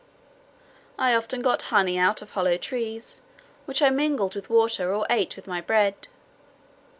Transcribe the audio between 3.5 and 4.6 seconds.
which I mingled with